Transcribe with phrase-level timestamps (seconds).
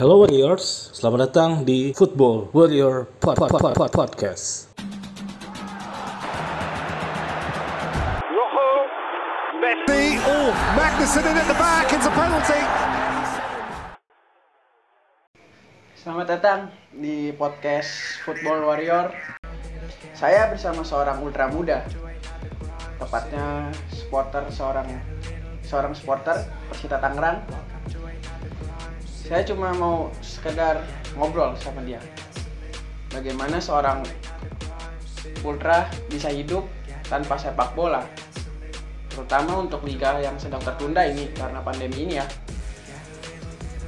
[0.00, 4.72] Hello Warriors, selamat datang di Football Warrior Pod Pod Pod Pod Podcast.
[8.32, 8.68] Rojo,
[9.60, 10.16] Messi.
[10.24, 11.92] Oh, Magnussen in at the back.
[11.92, 12.60] It's a penalty.
[16.00, 19.12] Selamat datang di podcast Football Warrior.
[20.16, 21.84] Saya bersama seorang ultra muda,
[22.96, 24.88] tepatnya supporter seorang
[25.60, 27.44] seorang supporter Persita Tangerang.
[29.30, 30.82] Saya cuma mau sekedar
[31.14, 32.02] ngobrol sama dia.
[33.14, 34.02] Bagaimana seorang
[35.46, 36.66] ultra bisa hidup
[37.06, 38.02] tanpa sepak bola,
[39.14, 42.26] terutama untuk liga yang sedang tertunda ini karena pandemi ini ya.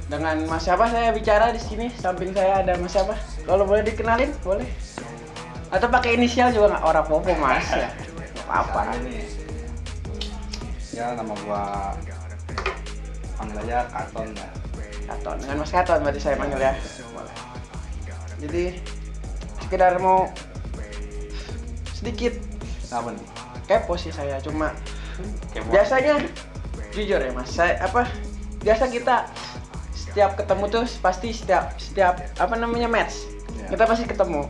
[0.07, 1.91] Dengan Mas siapa saya bicara di sini?
[1.91, 3.19] Samping saya ada Mas siapa?
[3.43, 4.67] Kalau boleh dikenalin boleh.
[5.75, 6.83] Atau pakai inisial juga nggak?
[6.87, 7.91] Orang popo Mas ya?
[8.47, 8.95] Apa-apa.
[10.95, 11.91] Ya nama gua
[13.35, 14.62] panggil aja Katon ya
[15.03, 16.73] Katon dengan Mas Katon berarti saya panggil ya.
[17.11, 17.35] Boleh
[18.39, 18.63] jadi
[19.61, 20.27] sekedar mau
[21.93, 22.33] sedikit
[22.89, 23.27] apa nih
[23.65, 24.37] kepo sih saya.
[24.39, 24.75] Cuma
[25.49, 25.69] Kepo.
[25.69, 26.19] biasanya
[26.91, 28.05] jujur ya Mas saya apa
[28.59, 29.27] biasa kita
[29.93, 33.15] setiap ketemu tuh pasti setiap setiap apa namanya match
[33.53, 33.69] Ya.
[33.69, 34.49] kita pasti ketemu.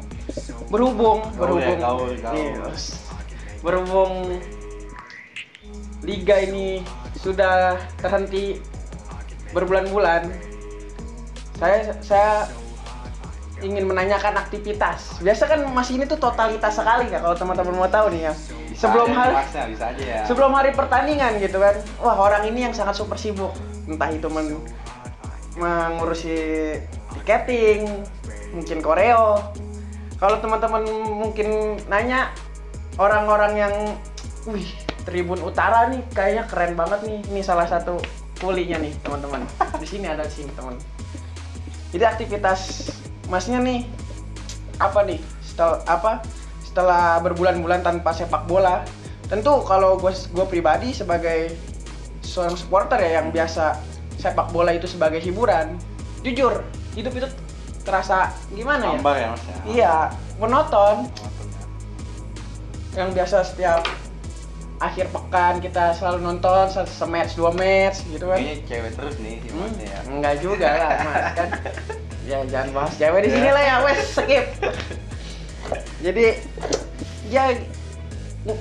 [0.72, 1.78] Berhubung Gaul ya, berhubung.
[1.78, 2.34] gaul, gaul.
[2.34, 2.66] Iya,
[3.60, 4.14] berhubung
[6.02, 6.82] liga ini
[7.14, 8.58] sudah terhenti
[9.54, 10.34] berbulan-bulan
[11.62, 12.30] saya saya
[13.64, 15.24] ingin menanyakan aktivitas.
[15.24, 18.34] Biasa kan masih ini tuh totalitas sekali ya kalau teman-teman mau tahu nih ya.
[18.68, 19.34] Bisa sebelum aja hari
[19.72, 20.22] bisa aja ya.
[20.28, 21.80] sebelum hari pertandingan gitu kan.
[22.04, 23.56] Wah orang ini yang sangat super sibuk.
[23.88, 24.60] Entah itu men
[25.56, 26.38] mengurusi
[27.22, 27.88] tiketing
[28.52, 29.40] mungkin koreo.
[30.20, 30.84] Kalau teman-teman
[31.24, 32.34] mungkin nanya
[33.00, 33.74] orang-orang yang
[34.50, 34.68] wih
[35.04, 38.00] Tribun Utara nih kayaknya keren banget nih ini salah satu
[38.44, 39.48] kulinya nih teman-teman.
[39.80, 40.76] Di sini ada di sini teman.
[41.96, 42.92] Jadi aktivitas
[43.32, 43.88] masnya nih
[44.84, 45.24] apa nih?
[45.40, 46.20] Setelah apa?
[46.60, 48.84] Setelah berbulan-bulan tanpa sepak bola
[49.32, 51.56] tentu kalau gue gue pribadi sebagai
[52.20, 53.80] seorang supporter ya yang biasa
[54.20, 55.80] sepak bola itu sebagai hiburan
[56.22, 56.62] jujur
[56.94, 57.28] hidup itu
[57.88, 59.00] terasa gimana ya?
[59.00, 59.56] Hambar ya mas ya?
[59.64, 59.96] Iya
[60.38, 61.08] monoton.
[62.94, 63.82] Yang biasa setiap
[64.84, 68.36] akhir pekan kita selalu nonton se sematch dua match gitu kan.
[68.36, 70.00] Kayaknya cewek terus nih si Hmm, ya.
[70.06, 71.50] enggak juga lah mas kan.
[72.24, 74.46] Ya jangan bahas cewek di sini lah ya wes skip.
[76.00, 76.26] Jadi
[77.28, 77.52] ya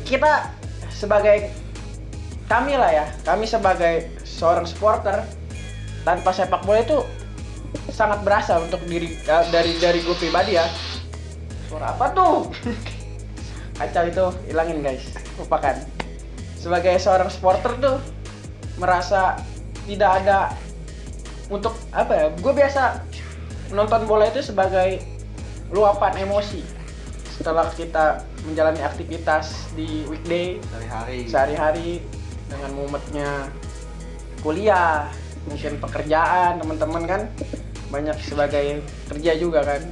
[0.03, 0.51] kita
[0.89, 1.51] sebagai
[2.47, 5.23] kami lah ya kami sebagai seorang supporter
[6.03, 7.07] tanpa sepak bola itu
[7.89, 10.67] sangat berasa untuk diri da- dari dari gue pribadi ya.
[11.67, 12.51] Suara apa tuh?
[13.79, 15.07] Kacau itu hilangin guys.
[15.35, 15.75] Lupakan
[16.63, 17.99] sebagai seorang supporter tuh
[18.79, 19.35] merasa
[19.83, 20.55] tidak ada
[21.51, 23.03] untuk apa ya gue biasa
[23.75, 25.03] menonton bola itu sebagai
[25.75, 26.63] luapan emosi
[27.35, 31.19] setelah kita menjalani aktivitas di weekday sehari-hari.
[31.27, 31.91] sehari-hari
[32.47, 33.31] dengan mumetnya
[34.47, 35.11] kuliah
[35.51, 37.23] mungkin pekerjaan teman-teman kan
[37.91, 38.81] banyak sebagai
[39.11, 39.83] kerja juga kan.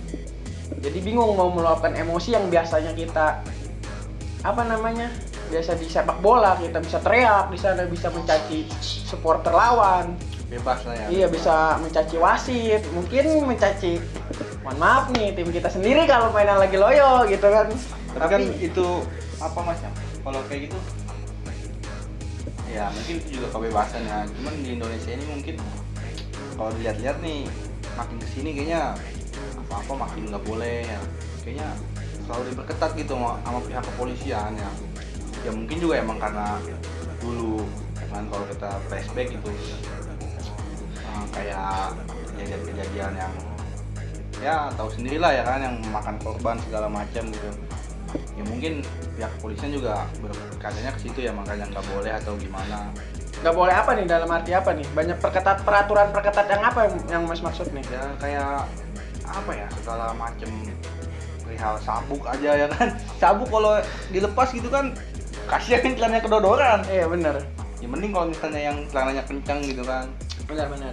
[0.80, 3.44] Jadi bingung mau meluapkan emosi yang biasanya kita
[4.40, 5.12] apa namanya
[5.50, 10.14] biasa di sepak bola kita bisa teriak di sana bisa mencaci supporter lawan.
[10.46, 11.06] Bebas lah ya.
[11.10, 13.98] Iya bisa mencaci wasit mungkin mencaci
[14.62, 17.66] mohon maaf nih tim kita sendiri kalau mainan lagi loyo gitu kan.
[18.14, 18.86] Tapi kan itu
[19.42, 19.90] apa mas ya
[20.22, 20.78] kalau kayak gitu?
[22.70, 24.18] Ya mungkin itu juga kebebasan ya.
[24.30, 25.56] Cuman di Indonesia ini mungkin
[26.54, 27.50] kalau dilihat-lihat nih
[27.98, 28.94] makin ke sini kayaknya
[29.66, 31.00] apa-apa makin nggak boleh ya.
[31.42, 31.68] Kayaknya
[32.26, 34.70] selalu diperketat gitu sama, sama pihak kepolisian ya
[35.44, 36.60] ya mungkin juga emang karena
[37.20, 37.64] dulu
[38.10, 39.50] kan kalau kita flashback gitu
[40.98, 41.94] eh, kayak
[42.34, 43.32] kejadian-kejadian yang
[44.40, 47.50] ya tahu sendirilah ya kan yang memakan korban segala macam gitu.
[48.10, 48.82] Ya mungkin
[49.14, 52.90] pihak kepolisian juga berkatanya ke situ ya makanya nggak boleh atau gimana.
[53.44, 54.86] Nggak boleh apa nih dalam arti apa nih?
[54.96, 57.84] Banyak perketat peraturan perketat yang apa yang, yang mas maksud nih?
[57.92, 58.64] Ya kayak
[59.28, 60.50] apa ya segala macam
[61.44, 62.88] perihal sabuk aja ya kan.
[63.20, 63.78] Sabuk kalau
[64.10, 64.96] dilepas gitu kan
[65.50, 66.80] kasihan celananya kedodoran.
[66.86, 67.34] Iya bener.
[67.80, 70.06] Ya mending kalau misalnya yang celananya kencang gitu kan.
[70.46, 70.92] Bener bener.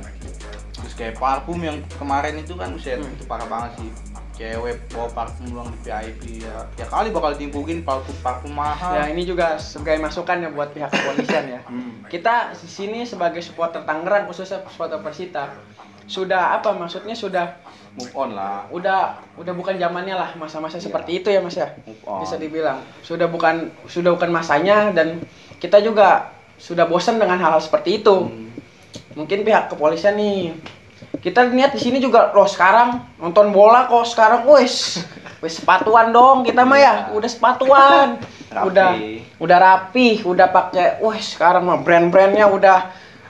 [0.74, 3.14] Terus kayak parfum yang kemarin itu kan buset Hmm.
[3.14, 3.92] itu parah banget sih.
[4.38, 6.62] Cewek bawa parfum doang di VIP ya.
[6.78, 8.94] Ya kali bakal ditimpukin parfum parfum mahal.
[8.94, 11.62] Ya ini juga sebagai masukan ya buat pihak kepolisian ya.
[11.66, 12.06] Hmm.
[12.08, 15.52] kita di sini sebagai supporter Tangerang khususnya supporter Persita
[16.08, 17.60] sudah apa maksudnya sudah
[17.94, 19.00] move on lah udah
[19.36, 20.86] udah bukan zamannya lah masa-masa Iya.
[20.88, 23.56] seperti itu ya mas ya move on bisa dibilang sudah bukan
[23.86, 25.20] sudah bukan masanya dan
[25.58, 28.50] kita juga sudah bosan dengan hal-hal seperti itu Hmm.
[29.14, 30.56] mungkin pihak kepolisian nih
[31.18, 35.02] kita lihat di sini juga loh sekarang nonton bola kok sekarang wes
[35.38, 36.96] wes sepatuan dong kita mah ya Iya.
[37.14, 38.08] udah sepatuan
[38.48, 38.64] Rapi.
[38.64, 38.90] udah
[39.38, 42.78] udah rapi udah pakai wes sekarang mah brand-brandnya udah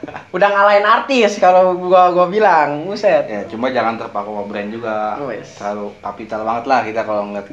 [0.07, 3.27] udah ngalahin artis kalau gua gua bilang buset.
[3.27, 5.19] Ya cuma jangan terpaku sama brand juga.
[5.27, 5.59] Wes.
[5.59, 7.48] terlalu kapital banget lah kita kalau ngeliat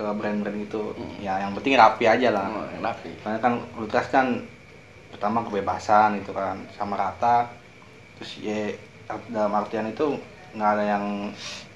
[0.00, 0.80] ke brand-brand itu
[1.20, 2.48] ya yang penting rapi aja lah.
[2.48, 3.10] Oh, rapi.
[3.20, 4.42] Karena kan Ultras kan
[5.12, 7.52] pertama kebebasan gitu kan sama rata.
[8.18, 8.74] Terus ya
[9.30, 10.16] dalam artian itu
[10.56, 11.04] nggak ada yang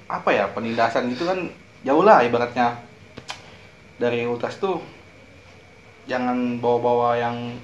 [0.09, 1.47] apa ya penindasan gitu kan
[1.85, 2.81] jauh lah ibaratnya.
[3.95, 4.83] Dari Ultras tuh
[6.09, 7.55] jangan bawa-bawa yang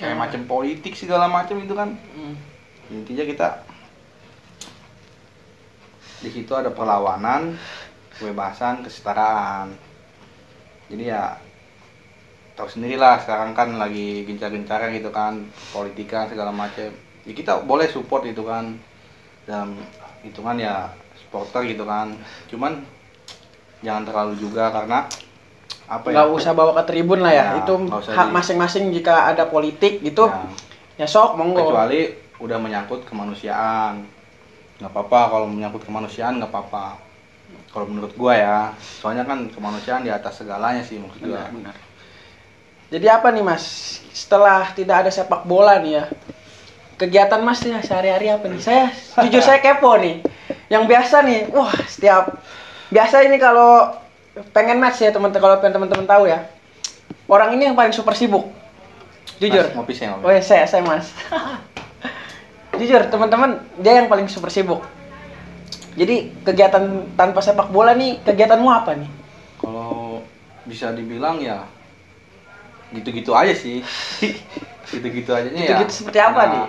[0.00, 0.22] kayak Hmm.
[0.24, 2.34] macam politik segala macam itu kan Hmm.
[2.88, 3.48] intinya kita
[6.20, 7.56] di situ ada perlawanan
[8.16, 9.72] kebebasan kesetaraan
[10.88, 11.24] jadi ya
[12.56, 16.92] tahu sendirilah sekarang kan lagi gencar-gencarnya gitu kan politika segala macam
[17.24, 18.76] ya kita boleh support itu kan
[19.48, 19.80] dalam
[20.20, 22.12] hitungan ya supporter gitu kan
[22.52, 22.84] cuman
[23.80, 25.08] jangan terlalu juga karena
[25.90, 29.26] apa ya nggak usah bawa ke tribun lah ya, Ya, itu hak di- masing-masing jika
[29.26, 30.46] ada politik gitu Ya,
[31.02, 34.06] ya sok monggo kecuali udah menyangkut kemanusiaan
[34.78, 36.96] nggak apa-apa kalau menyangkut kemanusiaan nggak apa-apa
[37.74, 38.58] kalau menurut gua ya
[39.02, 41.76] soalnya kan kemanusiaan di atas segalanya sih maksud gua Benar, benar.
[42.90, 43.64] Jadi apa nih Mas?
[44.10, 46.04] Setelah tidak ada sepak bola nih ya.
[46.98, 48.58] Kegiatan Mas ya sehari-hari apa nih?
[48.58, 48.90] Saya
[49.22, 50.26] jujur saya kepo nih.
[50.66, 52.42] Yang biasa nih, wah setiap
[52.90, 53.94] biasa ini kalau
[54.52, 56.46] pengen match ya teman-teman kalau pengen teman-teman tahu ya.
[57.26, 58.50] Orang ini yang paling super sibuk.
[59.38, 59.62] Jujur.
[59.62, 61.10] Mas, ngopi saya ngopi Oh ya saya saya Mas.
[62.78, 64.82] Jujur teman-teman dia yang paling super sibuk.
[65.94, 69.10] Jadi kegiatan tanpa sepak bola nih kegiatanmu apa nih?
[69.60, 70.24] kalau
[70.64, 71.68] bisa dibilang ya
[72.90, 73.84] gitu-gitu aja sih
[74.92, 76.64] gitu-gitu aja ya Gitu-gitu seperti apa Nah, nih?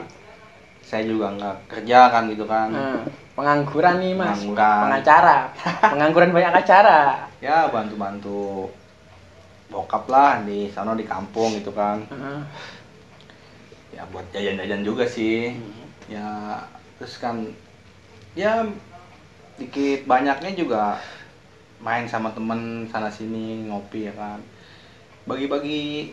[0.92, 2.68] Saya juga nggak kerja kan gitu kan.
[2.68, 4.80] Nah, pengangguran nih mas, Pengangguran.
[4.84, 5.38] pengacara,
[5.88, 7.00] pengangguran banyak acara.
[7.40, 8.68] ya bantu-bantu
[9.72, 12.04] bokap lah di sana di kampung gitu kan.
[12.12, 12.40] Heeh.
[13.96, 15.56] ya buat jajan-jajan juga sih.
[16.12, 16.60] Ya
[17.00, 17.40] terus kan
[18.36, 18.68] ya
[19.56, 21.00] dikit banyaknya juga
[21.80, 24.44] main sama temen sana sini ngopi ya kan.
[25.24, 26.12] Bagi-bagi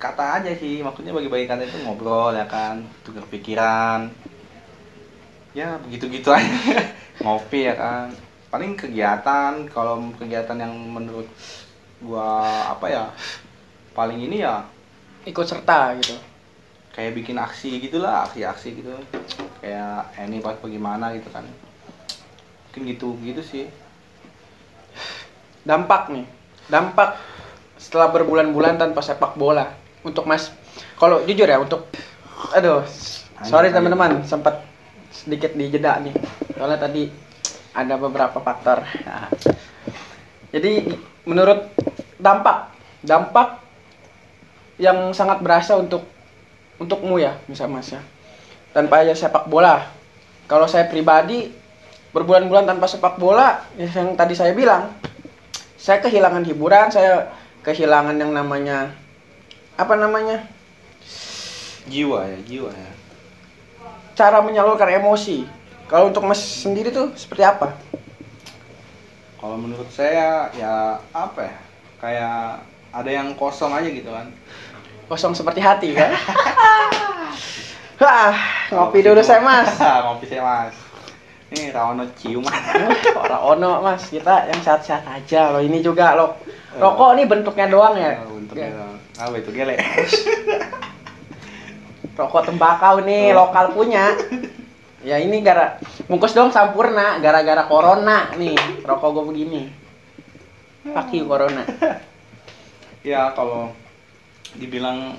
[0.00, 4.08] kata aja sih maksudnya bagi-bagi kata itu ngobrol ya kan tukar pikiran.
[5.52, 6.48] Ya begitu-gitu aja.
[7.22, 8.08] Ngopi ya kan.
[8.48, 11.28] Paling kegiatan kalau kegiatan yang menurut
[12.00, 12.40] gua
[12.72, 13.04] apa ya
[13.92, 14.64] paling ini ya
[15.28, 16.16] Ikut serta gitu.
[16.90, 18.96] kayak bikin aksi gitulah aksi-aksi gitu.
[19.60, 21.44] Kayak ini pas bagaimana gitu kan.
[22.72, 23.68] Mungkin gitu gitu sih.
[25.60, 26.24] Dampak nih,
[26.72, 27.20] dampak
[27.76, 30.52] setelah berbulan-bulan tanpa sepak bola untuk mas.
[30.96, 31.88] Kalau jujur ya untuk,
[32.52, 32.84] aduh,
[33.44, 34.64] sorry teman-teman sempat
[35.12, 36.14] sedikit dijeda nih.
[36.56, 37.08] Soalnya tadi
[37.76, 38.82] ada beberapa faktor.
[39.06, 39.28] Nah,
[40.50, 40.98] Jadi
[41.30, 41.70] menurut
[42.18, 42.74] dampak,
[43.06, 43.62] dampak
[44.82, 46.02] yang sangat berasa untuk
[46.82, 48.02] untukmu ya, bisa Mas ya.
[48.74, 49.86] Tanpa aja sepak bola.
[50.50, 51.54] Kalau saya pribadi
[52.10, 54.90] berbulan-bulan tanpa sepak bola, ya yang tadi saya bilang,
[55.78, 57.30] saya kehilangan hiburan, saya
[57.62, 58.90] kehilangan yang namanya
[59.80, 60.44] apa namanya?
[61.88, 62.90] jiwa ya jiwa ya
[64.20, 65.48] cara menyalurkan emosi.
[65.88, 67.72] Kalau untuk Mas sendiri tuh seperti apa?
[69.40, 71.56] kalau menurut saya ya apa ya
[71.96, 72.60] kayak
[72.92, 74.28] ada yang kosong aja gitu kan
[75.08, 76.12] Kosong seperti hati kan?
[78.04, 78.36] Wah,
[78.68, 79.80] ngopi dulu saya Mas.
[80.04, 80.76] ngopi saya mas
[81.50, 82.54] ini Rawono ciuman
[83.26, 85.58] Orang ono Mas, kita yang sehat-sehat aja loh.
[85.58, 86.38] Ini juga loh.
[86.78, 88.22] Rokok nih bentuknya doang ya.
[88.22, 88.70] Oh, bentuknya
[89.20, 89.76] apa itu gele
[92.18, 94.12] Rokok tembakau nih lokal punya.
[95.00, 98.84] Ya ini gara bungkus dong sampurna gara-gara corona nih.
[98.84, 99.62] Rokok gue begini.
[100.92, 101.64] Fuck you corona.
[103.08, 103.72] ya kalau
[104.60, 105.16] dibilang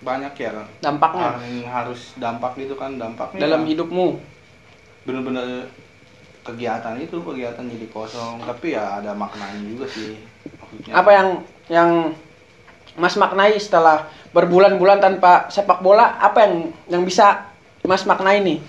[0.00, 4.16] banyak ya Dampaknya yang harus dampak gitu kan dampaknya dalam ya hidupmu.
[5.04, 5.68] bener-bener
[6.40, 10.16] kegiatan itu kegiatan jadi kosong tapi ya ada maknanya juga sih
[10.60, 11.28] maksudnya Apa yang
[11.68, 11.90] yang
[13.00, 16.20] Mas maknai setelah berbulan-bulan tanpa sepak bola?
[16.20, 16.54] Apa yang
[16.86, 17.50] yang bisa
[17.82, 18.60] Mas maknai nih?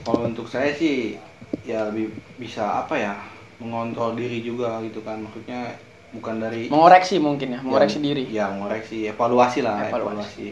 [0.00, 1.20] kalau untuk saya sih
[1.60, 2.08] ya lebih
[2.40, 3.12] bisa apa ya
[3.60, 5.76] mengontrol diri juga gitu kan maksudnya
[6.16, 8.22] bukan dari Mengoreksi mungkin ya, mengoreksi ya, diri.
[8.32, 9.92] ya mengoreksi evaluasi lah Evaluasi.
[9.92, 10.46] evaluasi.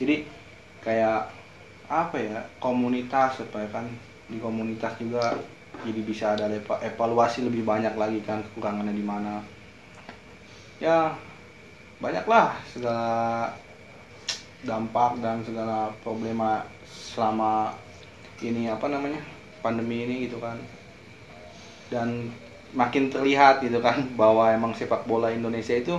[0.00, 0.14] jadi
[0.80, 1.20] kayak
[1.84, 3.84] apa ya komunitas supaya kan
[4.24, 5.36] di komunitas juga
[5.84, 9.44] jadi bisa ada eva- evaluasi lebih banyak lagi kan kekurangannya di mana
[10.80, 11.12] ya
[12.02, 13.06] banyaklah segala
[14.64, 17.76] dampak dan segala problema selama
[18.40, 19.20] ini apa namanya
[19.60, 20.58] pandemi ini gitu kan.
[21.92, 22.32] Dan
[22.74, 25.94] makin terlihat gitu kan bahwa emang sepak bola Indonesia itu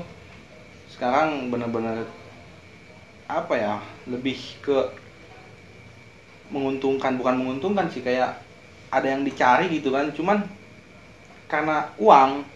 [0.92, 2.08] sekarang benar-benar
[3.26, 3.74] apa ya
[4.10, 4.78] lebih ke
[6.52, 7.16] menguntungkan.
[7.18, 8.38] Bukan menguntungkan sih kayak
[8.92, 10.12] ada yang dicari gitu kan.
[10.12, 10.44] Cuman
[11.46, 12.55] karena uang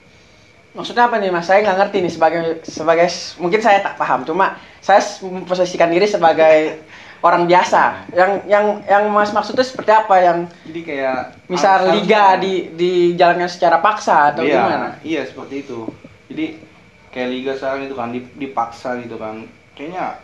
[0.69, 1.49] Maksudnya apa nih mas?
[1.49, 3.07] Saya nggak ngerti nih sebagai sebagai
[3.41, 4.21] mungkin saya tak paham.
[4.21, 6.77] Cuma saya memposisikan diri sebagai
[7.27, 8.09] orang biasa.
[8.13, 10.15] Yang yang yang mas maksudnya seperti apa?
[10.21, 10.37] Yang
[10.69, 11.17] jadi kayak
[11.49, 14.87] misal liga harusnya- di dijalankan secara paksa atau iya, gimana?
[15.01, 15.79] Iya seperti itu.
[16.29, 16.45] Jadi
[17.09, 19.49] kayak liga sekarang itu kan dip- dipaksa gitu kan.
[19.73, 20.21] Kayaknya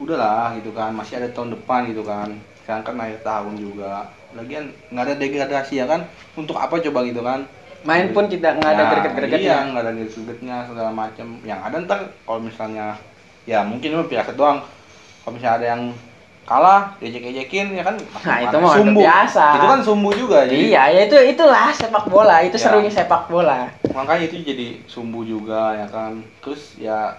[0.00, 2.32] udahlah gitu kan masih ada tahun depan gitu kan.
[2.64, 4.08] Sekarang kan akhir tahun juga.
[4.32, 6.08] Lagian nggak ada degradasi ya kan.
[6.32, 7.44] Untuk apa coba gitu kan?
[7.82, 9.42] Main pun tidak nggak ada Nah, greget-gregetnya.
[9.42, 11.26] Iya, nggak ada greget-gregetnya segala macam.
[11.42, 12.86] Yang ada ntar kalau misalnya
[13.42, 14.58] ya mungkin cuma biasa doang.
[15.20, 15.82] Kalau misalnya ada yang
[16.42, 17.94] kalah, ejek-ejekin ya kan.
[18.20, 19.00] Nah, itu mah sumbu.
[19.00, 19.44] biasa.
[19.52, 20.38] Itu kan sumbu juga.
[20.44, 22.36] Jadi Iya, ya itu itulah sepak bola.
[22.40, 22.62] Itu Ya.
[22.64, 23.70] serunya sepak bola.
[23.92, 27.12] makanya itu jadi sumbu juga ya kan terus ya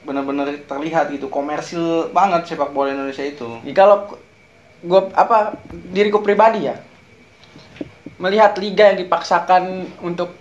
[0.00, 4.16] benar-benar terlihat gitu komersil banget sepak bola Indonesia itu Ya, kalau
[4.80, 5.52] gue apa
[5.92, 6.76] diriku pribadi ya
[8.24, 10.32] melihat liga yang dipaksakan untuk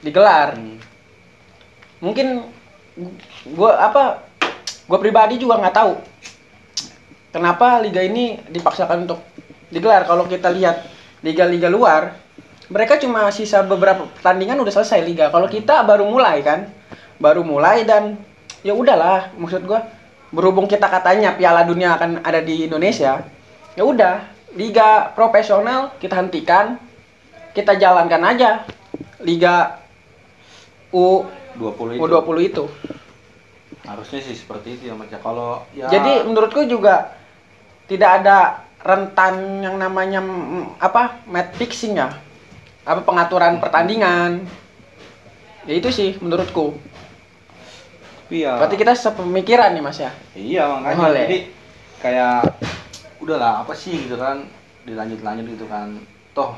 [0.00, 0.56] digelar.
[0.56, 0.80] Hmm.
[1.98, 2.46] mungkin
[3.42, 4.22] gue apa
[4.86, 5.98] gue pribadi juga nggak tahu
[7.34, 9.20] kenapa liga ini dipaksakan untuk
[9.68, 10.08] digelar.
[10.08, 10.88] Kalau kita lihat
[11.20, 12.16] liga-liga luar
[12.72, 15.28] mereka cuma sisa beberapa pertandingan udah selesai liga.
[15.28, 16.70] Kalau kita baru mulai kan
[17.18, 18.16] baru mulai dan
[18.62, 19.80] ya udahlah maksud gue
[20.30, 23.26] berhubung kita katanya Piala Dunia akan ada di Indonesia
[23.74, 26.80] ya udah liga profesional kita hentikan
[27.52, 28.64] kita jalankan aja
[29.20, 29.82] liga
[30.88, 31.26] U
[31.58, 32.64] 20 itu U20 itu.
[33.84, 35.18] harusnya sih seperti itu ya Mas ya.
[35.18, 37.16] kalau ya Jadi menurutku juga
[37.88, 40.20] tidak ada rentan yang namanya
[40.78, 42.12] apa match fixing ya.
[42.84, 44.44] Apa pengaturan pertandingan.
[45.64, 46.76] Ya itu sih menurutku.
[48.28, 50.12] tapi ya Berarti kita sepemikiran nih Mas ya.
[50.36, 51.38] iya makanya jadi
[52.04, 52.38] kayak
[53.28, 54.08] udahlah apa sih?
[54.08, 54.48] gitu kan.
[54.88, 56.00] Dilanjut-lanjut gitu kan.
[56.32, 56.56] Toh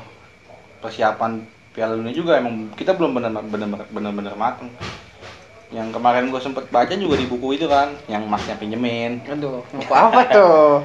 [0.81, 4.67] persiapan Piala Dunia juga emang kita belum benar-benar benar-benar matang
[5.71, 9.23] yang kemarin gue sempet baca juga di buku itu kan yang masnya pinjemin.
[9.23, 10.83] Aduh, buku apa tuh?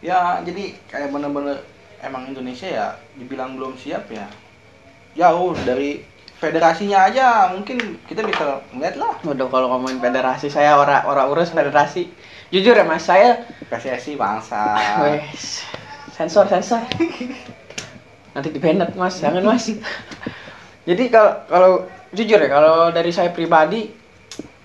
[0.00, 1.60] ya jadi kayak bener-bener
[2.00, 2.86] emang Indonesia ya
[3.16, 4.28] dibilang belum siap ya.
[5.16, 6.04] Jauh dari
[6.36, 9.16] federasinya aja mungkin kita bisa ngeliat lah.
[9.24, 12.08] Waduh, kalau ngomongin federasi saya ora ora urus federasi.
[12.50, 14.74] Jujur ya Mas, saya PSSI bangsa.
[15.06, 15.62] Wes,
[16.10, 16.82] sensor sensor.
[18.34, 19.70] Nanti di banned mas, jangan mas.
[20.86, 21.70] Jadi kalau kalau
[22.10, 23.90] jujur ya, kalau dari saya pribadi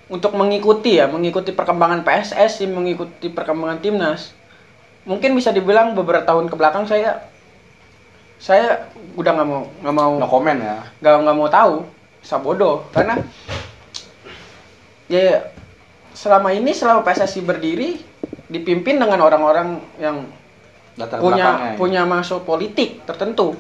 [0.10, 4.34] untuk mengikuti ya, mengikuti perkembangan PSS, mengikuti perkembangan timnas,
[5.06, 7.22] mungkin bisa dibilang beberapa tahun ke belakang saya
[8.42, 10.78] saya udah nggak mau nggak mau no comment ya.
[11.00, 11.76] nggak nggak mau tahu
[12.20, 13.16] sabodo karena
[15.08, 15.46] ya
[16.16, 18.00] selama ini selama PSSI berdiri
[18.48, 20.24] dipimpin dengan orang-orang yang
[20.96, 21.76] latar punya ya.
[21.76, 23.60] punya masuk politik tertentu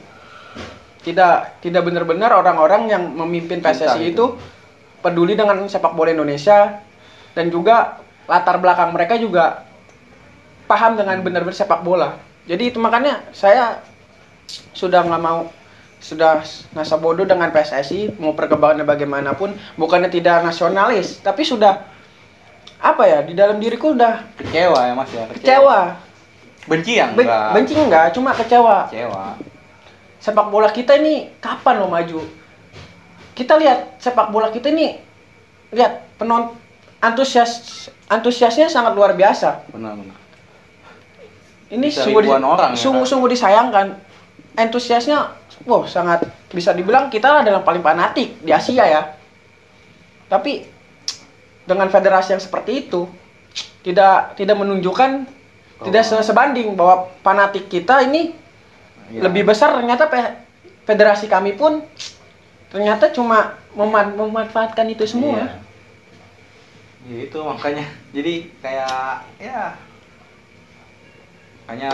[1.04, 4.10] tidak tidak benar-benar orang-orang yang memimpin Cinta PSSI gitu.
[4.10, 4.26] itu
[5.04, 6.80] peduli dengan sepak bola Indonesia
[7.36, 9.68] dan juga latar belakang mereka juga
[10.66, 13.84] paham dengan benar-benar sepak bola jadi itu makanya saya
[14.72, 15.52] sudah nggak mau
[16.00, 21.95] sudah nasa bodoh dengan PSSI mau perkembangannya bagaimanapun bukannya tidak nasionalis tapi sudah
[22.86, 25.26] apa ya di dalam diriku udah kecewa ya mas ya?
[25.34, 25.98] Kecewa.
[26.66, 27.50] Benci yang Ben- enggak.
[27.54, 28.86] benci enggak cuma kecewa.
[28.90, 29.26] Kecewa.
[30.22, 32.22] Sepak bola kita ini kapan lo maju?
[33.34, 35.02] Kita lihat sepak bola kita ini
[35.74, 36.54] lihat penon
[37.02, 39.66] antusias antusiasnya sangat luar biasa.
[39.74, 40.18] Benar-benar
[41.66, 43.10] ini Bisa sungguh di- orang ya, sungguh kan?
[43.10, 43.88] sungguh disayangkan.
[44.56, 45.18] Antusiasnya
[45.66, 49.02] wow sangat bisa dibilang kita adalah paling fanatik di Asia ya.
[50.30, 50.64] Tapi
[51.66, 53.10] dengan federasi yang seperti itu
[53.82, 55.26] tidak tidak menunjukkan
[55.82, 56.08] tidak Oh.
[56.18, 58.34] se- sebanding bahwa fanatik kita ini
[59.06, 59.22] Iya.
[59.22, 60.10] lebih besar ternyata
[60.84, 61.86] federasi kami pun
[62.70, 65.46] ternyata cuma meman- memanfaatkan itu semua.
[65.46, 65.50] Iya.
[67.06, 68.98] Ya, itu makanya jadi kayak
[69.38, 69.78] ya
[71.62, 71.92] makanya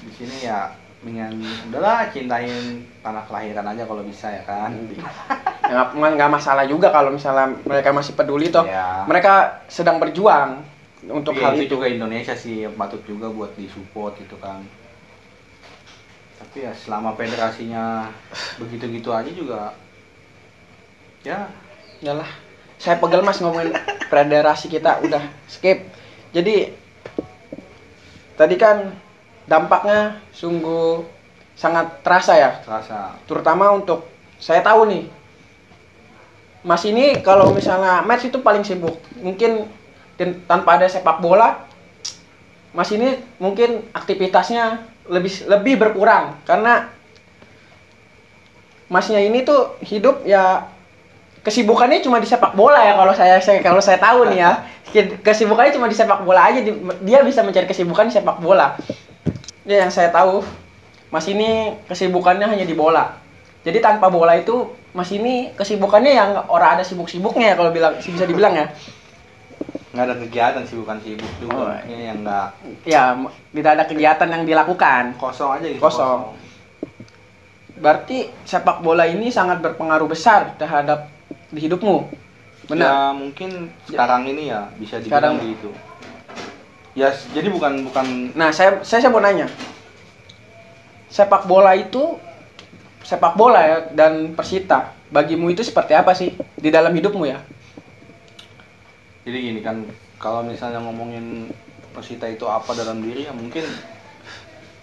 [0.00, 0.72] di sini ya
[1.04, 1.32] dengan
[1.68, 4.72] udahlah cintain tanah kelahiran aja kalau bisa ya kan
[5.66, 8.62] Ya, nggak nggak masalah juga kalau misalnya mereka masih peduli toh.
[8.62, 9.02] Iya.
[9.10, 10.62] Mereka sedang berjuang
[11.10, 14.62] untuk Tapi hal itu juga Indonesia sih patut juga buat disupport gitu kan
[16.36, 18.12] tapi ya selama federasinya
[18.60, 19.72] begitu-gitu aja juga
[21.24, 21.48] ya
[22.04, 22.28] Yalah.
[22.76, 23.72] Saya pegel Mas ngomongin
[24.12, 25.88] federasi kita udah skip.
[26.36, 26.76] Jadi
[28.36, 28.92] tadi kan
[29.46, 31.06] dampaknya sungguh
[31.56, 32.50] sangat terasa ya.
[32.62, 33.16] Terasa.
[33.24, 35.04] Terutama untuk saya tahu nih
[36.66, 38.98] Mas ini kalau misalnya match itu paling sibuk.
[39.22, 39.70] Mungkin
[40.18, 41.62] dan tanpa ada sepak bola
[42.76, 46.36] Mas ini mungkin aktivitasnya lebih lebih berkurang.
[46.44, 46.92] Karena
[48.86, 50.70] Masnya ini tuh hidup ya
[51.42, 54.52] kesibukannya cuma di sepak bola ya kalau saya, saya kalau saya tahu nih ya.
[55.26, 58.78] Kesibukannya cuma di sepak bola aja di- dia bisa mencari kesibukan di sepak bola
[59.66, 60.40] ya yang saya tahu
[61.06, 63.14] Mas ini kesibukannya hanya di bola.
[63.62, 68.26] Jadi tanpa bola itu Mas ini kesibukannya yang orang ada sibuk-sibuknya ya kalau bilang bisa
[68.26, 68.66] dibilang ya.
[69.92, 72.48] Nggak ada kegiatan sih bukan sibuk Oh, juga ini yang nggak
[72.84, 73.16] ya
[73.52, 75.02] tidak ada kegiatan yang dilakukan.
[75.16, 76.20] Kosong aja gitu Kosong.
[77.76, 81.12] berarti sepak bola ini sangat berpengaruh besar terhadap
[81.52, 82.08] di hidupmu.
[82.66, 82.86] Benar?
[82.88, 85.70] Ya mungkin sekarang ini ya bisa Sekarang- dibilang gitu
[86.96, 89.46] ya jadi bukan bukan Nah, saya, saya saya mau nanya.
[91.12, 92.18] Sepak bola itu
[93.06, 97.38] sepak bola ya dan Persita bagimu itu seperti apa sih di dalam hidupmu ya?
[99.26, 99.82] jadi gini kan
[100.22, 101.50] kalau misalnya ngomongin
[101.90, 103.66] Persita itu apa dalam diri ya mungkin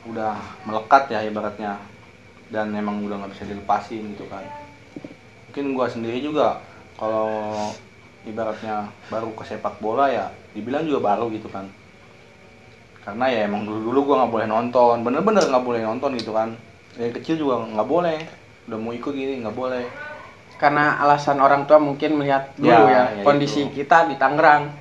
[0.03, 0.35] udah
[0.67, 1.79] melekat ya ibaratnya
[2.51, 4.43] dan emang udah nggak bisa dilepasin gitu kan
[5.47, 6.59] mungkin gua sendiri juga
[6.99, 7.71] kalau
[8.27, 11.71] ibaratnya baru ke sepak bola ya dibilang juga baru gitu kan
[13.03, 16.55] karena ya emang dulu dulu gua nggak boleh nonton bener-bener nggak boleh nonton gitu kan
[16.93, 18.17] dari kecil juga nggak boleh
[18.63, 19.85] udah mau ikut gini nggak boleh
[20.53, 23.83] Karena alasan orang tua mungkin melihat dulu Ya, ya, ya kondisi itu.
[23.83, 24.71] kita di Tangerang.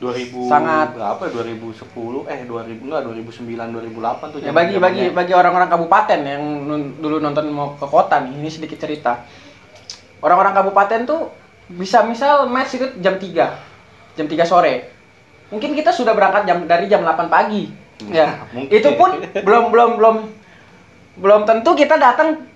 [0.00, 0.98] 2000 Sangat.
[0.98, 5.14] berapa ya 2010 eh 2000 enggak 2009 2008 tuh Ya bagi bagi zamannya.
[5.14, 9.22] bagi orang-orang kabupaten yang nun- dulu nonton mau ke kota nih, ini sedikit cerita.
[10.18, 11.30] Orang-orang kabupaten tuh
[11.68, 13.54] bisa misal match itu jam 3.
[14.12, 14.90] Jam 3 sore.
[15.52, 17.68] Mungkin kita sudah berangkat jam dari jam 8 pagi.
[18.08, 18.40] Ya.
[18.56, 18.72] Mungkin.
[18.72, 20.16] itu pun belum belum belum
[21.12, 22.48] belum tentu kita datang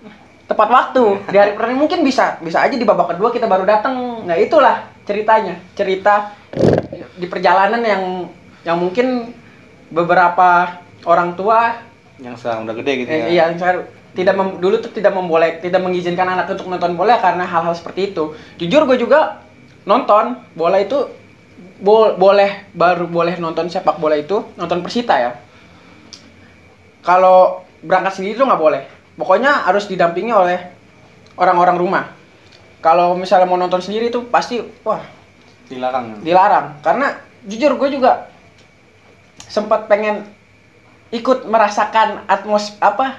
[0.48, 1.04] tepat waktu.
[1.28, 4.24] Di hari pertandingan mungkin bisa bisa aja di babak kedua kita baru datang.
[4.24, 5.60] Nah, itulah ceritanya.
[5.76, 6.32] Cerita
[7.20, 8.02] di perjalanan yang
[8.64, 9.36] yang mungkin
[9.92, 11.78] beberapa orang tua
[12.16, 13.84] yang sekarang udah gede gitu Eh, ya iya, saya
[14.16, 18.16] tidak mem- dulu tuh tidak memboleh, tidak mengizinkan anak untuk nonton bola karena hal-hal seperti
[18.16, 18.32] itu.
[18.56, 19.44] Jujur gue juga
[19.84, 21.06] nonton bola itu
[21.80, 25.30] bol- boleh baru boleh nonton sepak bola itu nonton Persita ya.
[27.02, 28.82] Kalau berangkat sendiri tuh nggak boleh.
[29.16, 30.58] Pokoknya harus didampingi oleh
[31.38, 32.04] orang-orang rumah.
[32.82, 35.00] Kalau misalnya mau nonton sendiri tuh pasti wah
[35.66, 38.30] dilarang dilarang karena jujur gue juga
[39.50, 40.22] sempat pengen
[41.10, 43.18] ikut merasakan atmos apa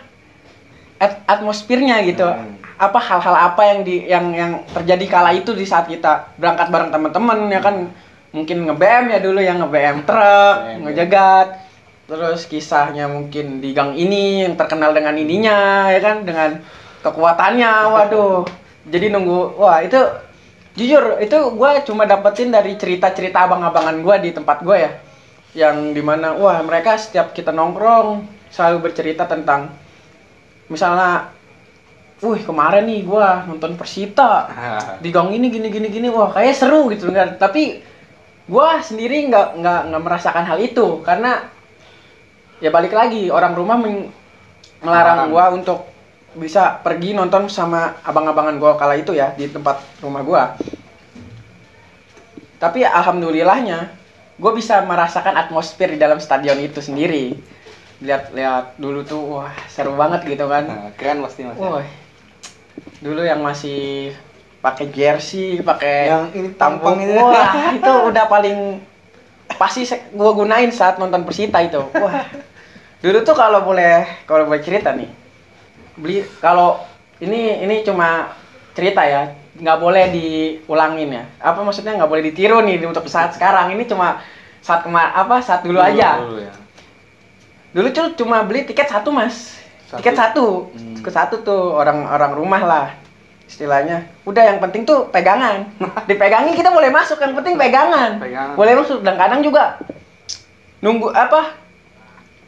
[0.95, 2.56] at- atmosfernya gitu Hmm.
[2.80, 6.91] apa hal-hal apa yang di yang yang terjadi kala itu di saat kita berangkat bareng
[6.91, 7.91] teman-teman ya kan
[8.36, 11.48] mungkin nge-BM ya dulu yang nge-BM truk BM, ngejegat.
[12.08, 16.24] Terus kisahnya mungkin di gang ini yang terkenal dengan ininya ya kan?
[16.24, 16.63] Dengan
[17.04, 18.48] kekuatannya waduh.
[18.88, 20.00] Jadi nunggu wah itu
[20.80, 24.92] jujur itu gue cuma dapetin dari cerita-cerita abang-abangan gue di tempat gue ya.
[25.52, 29.76] Yang di mana wah mereka setiap kita nongkrong selalu bercerita tentang
[30.72, 31.36] misalnya
[32.24, 34.48] wih kemarin nih gue nonton Persita
[35.04, 37.36] di gang ini gini gini gini wah kayak seru gitu kan.
[37.36, 37.84] Tapi
[38.48, 41.04] gue sendiri nggak nggak nggak merasakan hal itu.
[41.04, 41.44] Karena
[42.64, 43.78] ya balik lagi orang rumah
[44.82, 45.80] melarang gue untuk
[46.38, 50.44] bisa pergi nonton sama abang-abangan gue kala itu ya di tempat rumah gue
[52.58, 53.94] tapi alhamdulillahnya
[54.38, 57.38] gue bisa merasakan atmosfer di dalam stadion itu sendiri.
[58.02, 60.66] Lihat-lihat dulu tuh wah seru banget gitu kan.
[60.66, 61.86] Nah, keren pasti mas ya.
[63.02, 64.14] Dulu yang masih
[64.67, 67.15] pakai jersey, pakai Yang ini tampang ini.
[67.15, 68.84] Wah, itu udah paling
[69.56, 71.80] pasti gua gunain saat nonton Persita itu.
[71.95, 72.27] Wah.
[72.99, 75.08] Dulu tuh kalau boleh kalau boleh cerita nih.
[75.95, 76.84] Beli kalau
[77.23, 78.36] ini ini cuma
[78.75, 81.23] cerita ya, nggak boleh diulangin ya.
[81.39, 83.71] Apa maksudnya nggak boleh ditiru nih untuk saat sekarang.
[83.73, 84.19] Ini cuma
[84.60, 86.19] saat kemar apa saat dulu, aja.
[86.19, 86.53] dulu ya.
[87.71, 90.01] Dulu tuh cuma beli tiket satu mas, Satu.
[90.01, 90.95] tiket satu, Hmm.
[90.99, 92.88] tiket satu tuh orang-orang rumah lah
[93.48, 94.04] istilahnya.
[94.24, 95.72] Udah yang penting tuh pegangan,
[96.10, 98.54] dipegangi kita boleh masuk, yang penting pegangan, Pegangan.
[98.54, 99.00] boleh masuk.
[99.02, 99.80] Dan kadang juga
[100.84, 101.56] nunggu apa?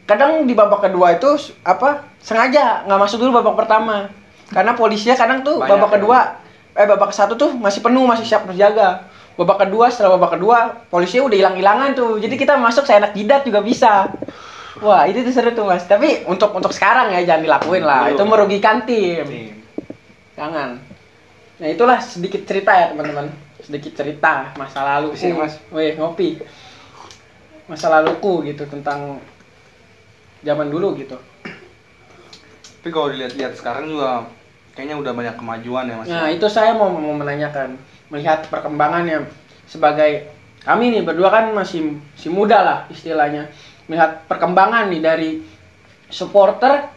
[0.04, 1.30] Kadang di babak kedua itu
[1.62, 4.10] apa sengaja nggak masuk dulu babak pertama,
[4.50, 5.94] karena polisinya kadang tuh Banyak babak ya.
[5.96, 6.18] kedua,
[6.74, 9.06] eh babak satu tuh masih penuh masih siap berjaga.
[9.38, 13.62] Babak kedua setelah babak kedua polisinya udah hilang-hilangan tuh, jadi kita masuk seenak jidat juga
[13.62, 14.10] bisa.
[14.82, 15.84] Wah, itu tuh seru tuh mas.
[15.84, 18.10] Tapi untuk untuk sekarang ya jangan dilakuin lah.
[18.10, 18.16] Belum.
[18.16, 19.24] Itu merugikan tim.
[19.28, 19.52] Nih,
[20.34, 20.80] Jangan.
[21.60, 23.28] Nah itulah sedikit cerita ya teman-teman.
[23.60, 25.12] Sedikit cerita masa lalu.
[25.12, 25.60] Di sini, Mas.
[25.68, 26.40] Wih ngopi.
[27.68, 29.20] Masa laluku gitu tentang
[30.40, 31.20] zaman dulu gitu.
[32.80, 34.24] Tapi kalau dilihat-lihat sekarang juga
[34.72, 36.08] kayaknya udah banyak kemajuan ya Mas.
[36.08, 37.76] Nah, itu saya mau mau menanyakan
[38.08, 39.28] melihat perkembangannya
[39.68, 40.32] sebagai
[40.64, 43.52] kami nih berdua kan masih masih muda lah istilahnya.
[43.84, 45.30] Melihat perkembangan nih dari
[46.08, 46.88] supporter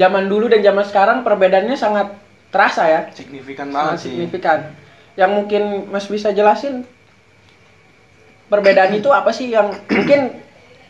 [0.00, 2.25] zaman dulu dan zaman sekarang perbedaannya sangat
[2.56, 3.00] terasa ya.
[3.12, 4.10] Signifikan Sangat banget sih.
[4.16, 4.58] signifikan.
[5.20, 6.88] Yang mungkin Mas bisa jelasin
[8.48, 10.40] perbedaan itu apa sih yang mungkin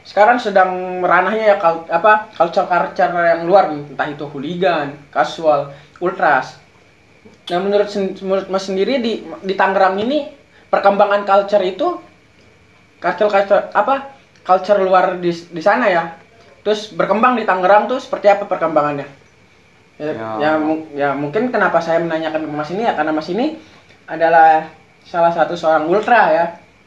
[0.07, 1.57] sekarang sedang meranahnya ya
[1.91, 6.63] apa culture culture yang luar nih, entah itu hooligan, casual, ultras.
[7.51, 7.91] Nah menurut
[8.23, 10.31] menurut Mas sendiri di di Tangerang ini
[10.71, 11.99] perkembangan culture itu
[13.03, 14.15] culture culture apa
[14.47, 16.15] culture luar di di sana ya.
[16.63, 19.26] Terus berkembang di Tangerang tuh seperti apa perkembangannya?
[19.97, 20.29] Ya, Ya.
[20.37, 20.51] ya,
[20.93, 23.57] ya mungkin kenapa saya menanyakan ke Mas ini ya karena Mas ini
[24.05, 24.69] adalah
[25.09, 26.45] salah satu seorang ultra ya.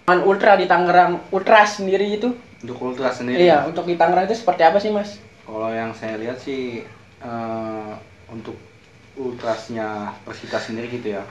[0.09, 2.33] Man ultra di Tangerang, ultra sendiri itu.
[2.61, 3.45] Untuk ultra sendiri.
[3.45, 5.17] Iya, untuk di Tangerang itu seperti apa sih, Mas?
[5.45, 6.85] Kalau yang saya lihat sih
[7.21, 7.91] eh,
[8.29, 8.57] untuk
[9.17, 11.23] ultrasnya Persita sendiri gitu ya.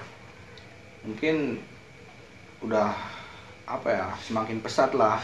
[1.07, 1.62] Mungkin
[2.59, 2.91] udah
[3.71, 5.23] apa ya semakin pesat lah.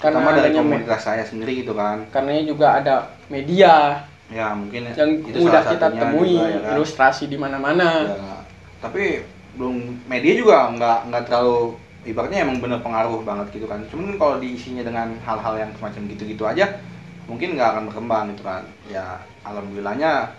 [0.00, 2.06] Karena Terutama dari komunitas saya sendiri gitu kan.
[2.14, 2.94] Karena juga ada
[3.28, 6.70] media Ya mungkin yang itu mudah salah kita temui, juga, ya kan.
[6.78, 7.88] ilustrasi di mana-mana.
[8.06, 8.30] Ya,
[8.78, 9.26] tapi
[9.58, 11.74] belum media juga nggak nggak terlalu
[12.06, 13.82] ibaratnya emang bener pengaruh banget gitu kan.
[13.90, 16.78] Cuman kalau diisinya dengan hal-hal yang semacam gitu-gitu aja
[17.26, 18.62] mungkin nggak akan berkembang gitu kan.
[18.86, 20.30] Ya alhamdulillahnya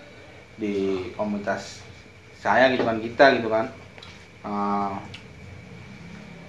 [0.56, 1.84] di komunitas
[2.40, 3.68] saya gitu kan kita gitu kan
[4.48, 4.94] eh,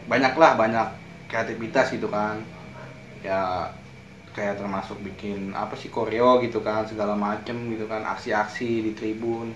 [0.07, 0.88] banyak lah banyak
[1.26, 2.38] kreativitas gitu kan.
[3.26, 3.70] Ya
[4.33, 9.53] kayak termasuk bikin apa sih koreo gitu kan segala macem gitu kan aksi-aksi di tribun.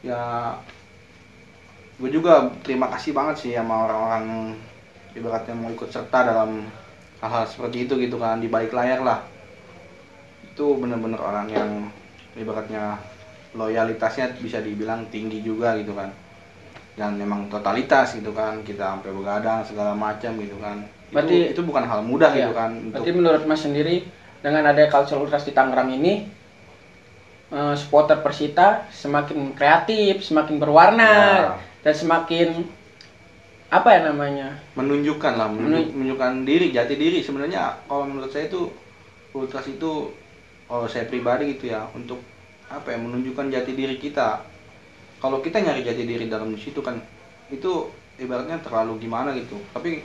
[0.00, 0.56] Ya
[2.00, 4.56] gue juga terima kasih banget sih sama orang-orang
[5.12, 6.64] ibaratnya mau ikut serta dalam
[7.20, 9.20] hal-hal seperti itu gitu kan di balik layar lah.
[10.48, 11.70] Itu bener-bener orang yang
[12.40, 12.96] ibaratnya
[13.52, 16.08] loyalitasnya bisa dibilang tinggi juga gitu kan.
[16.96, 21.62] Dan memang totalitas gitu kan kita sampai begadang segala macam gitu kan Berarti- itu, itu
[21.62, 22.38] bukan hal mudah Iya.
[22.42, 24.04] gitu kan untuk Berarti menurut Mas sendiri
[24.38, 26.28] dengan ada culture ultras di Tangerang ini
[27.48, 31.56] eh, supporter Persita semakin kreatif, semakin berwarna Ya.
[31.80, 32.48] dan semakin
[33.68, 34.48] apa ya namanya?
[34.74, 38.68] menunjukkan lah menunjuk- Menun- menunjukkan diri jati diri sebenarnya kalau menurut saya itu
[39.30, 40.12] ultras itu
[40.64, 42.20] kalau saya pribadi gitu ya untuk
[42.66, 44.44] apa ya menunjukkan jati diri kita
[45.18, 47.00] kalau kita nyari jati diri dalam situ kan
[47.48, 50.00] itu ibaratnya terlalu gimana gitu tapi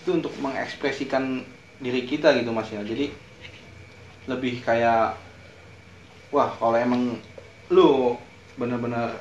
[0.00, 1.44] itu untuk mengekspresikan
[1.80, 2.80] diri kita gitu mas ya.
[2.80, 3.12] Jadi
[4.24, 5.16] lebih kayak
[6.32, 7.20] wah kalau emang
[7.68, 8.16] lu
[8.56, 9.20] bener-bener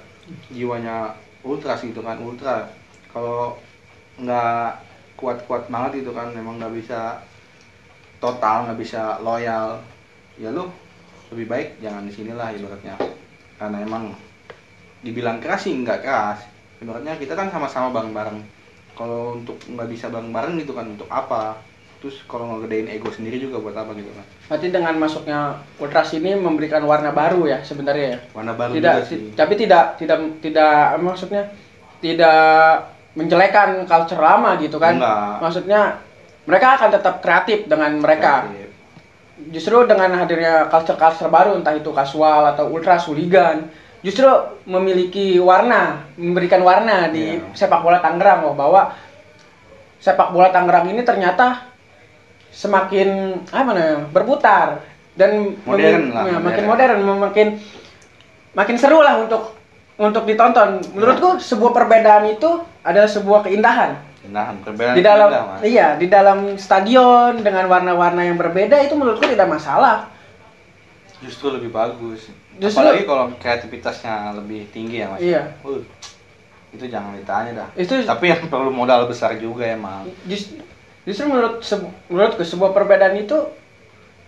[0.56, 2.72] jiwanya ultras gitu kan ultra.
[3.12, 3.60] Kalau
[4.20, 4.84] nggak
[5.20, 7.20] kuat-kuat banget gitu kan memang nggak bisa
[8.24, 9.80] total nggak bisa loyal
[10.40, 10.68] ya lu
[11.32, 12.96] lebih baik jangan di sinilah ibaratnya.
[13.60, 14.16] Karena emang
[15.04, 16.40] dibilang keras sih nggak keras.
[16.80, 18.59] Ibaratnya kita kan sama-sama bareng-bareng
[19.00, 21.56] kalau untuk nggak bisa bareng-bareng gitu kan untuk apa
[22.04, 25.40] terus kalau ngegedein ego sendiri juga buat apa gitu kan Berarti dengan masuknya
[25.80, 28.20] ultras ini memberikan warna baru ya sebenarnya ya.
[28.36, 31.44] warna baru tidak juga sih tapi tidak tidak tidak maksudnya
[32.04, 35.36] tidak menjelekan culture lama gitu kan Enggak.
[35.44, 35.82] maksudnya
[36.48, 38.70] mereka akan tetap kreatif dengan mereka Kreatif.
[39.52, 43.68] justru dengan hadirnya culture culture baru entah itu kasual atau ultra hooligan
[44.00, 44.28] justru
[44.64, 47.52] memiliki warna memberikan warna di Iya.
[47.52, 48.96] sepak bola Tangerang loh bahwa
[50.00, 51.68] sepak bola Tangerang ini ternyata
[52.50, 53.10] semakin
[53.46, 54.68] apa namanya berputar
[55.14, 57.00] dan Modern lah, ya, makin modern.
[57.00, 57.48] modern makin
[58.52, 59.54] makin seru lah untuk
[59.96, 62.50] untuk ditonton menurutku sebuah perbedaan itu
[62.82, 65.60] adalah sebuah keindahan Nah, perbedaan di dalam indah, Mas.
[65.62, 70.08] iya di dalam stadion dengan warna-warna yang berbeda itu menurutku tidak masalah
[71.20, 75.20] justru lebih bagus Justru- apalagi kalau kreativitasnya lebih tinggi ya mas.
[75.20, 75.44] Iya.
[75.64, 75.80] Uh,
[76.70, 77.70] itu jangan ditanya dah.
[77.74, 80.60] Itu- tapi yang perlu modal besar juga emang Jus-
[81.02, 83.38] justru menurut se- menurutku sebuah perbedaan itu